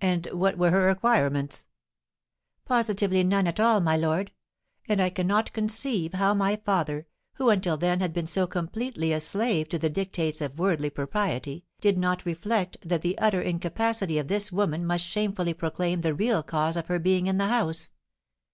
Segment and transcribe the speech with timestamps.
[0.00, 1.66] "And what were her acquirements?"
[2.64, 4.32] "Positively none at all, my lord;
[4.88, 9.20] and I cannot conceive how my father, who until then had been so completely a
[9.20, 14.28] slave to the dictates of worldly propriety, did not reflect that the utter incapacity of
[14.28, 17.90] this woman must shamefully proclaim the real cause of her being in the house.